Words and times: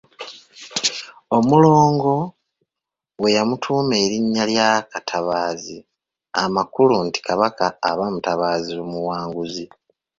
Omulongo 1.37 2.13
we 3.21 3.29
yamutuuma 3.35 4.41
lya 4.49 4.69
Katabaazi 4.91 5.77
amakulu 6.43 6.93
nti 7.07 7.19
Kabaka 7.27 7.65
aba 7.89 8.05
mutabaazi 8.13 8.73
muwanguzi. 8.91 9.65